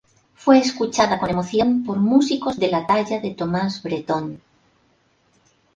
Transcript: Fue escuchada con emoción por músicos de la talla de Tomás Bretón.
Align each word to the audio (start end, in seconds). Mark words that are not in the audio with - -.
Fue 0.33 0.57
escuchada 0.57 1.19
con 1.19 1.29
emoción 1.29 1.83
por 1.85 1.97
músicos 1.99 2.57
de 2.57 2.69
la 2.69 2.87
talla 2.87 3.19
de 3.19 3.35
Tomás 3.35 3.83
Bretón. 3.83 4.41